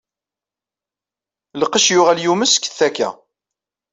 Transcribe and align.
Lqecc 1.61 1.87
yuɣal 1.93 2.19
yumes 2.23 2.51
seg 2.55 2.63
takka. 2.77 3.09